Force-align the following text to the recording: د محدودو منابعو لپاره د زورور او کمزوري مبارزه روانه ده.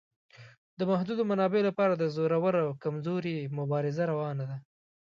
د 0.79 0.81
محدودو 0.91 1.23
منابعو 1.31 1.67
لپاره 1.69 1.93
د 1.95 2.03
زورور 2.15 2.53
او 2.65 2.69
کمزوري 2.83 3.35
مبارزه 3.57 4.03
روانه 4.11 4.43
ده. 4.49 4.57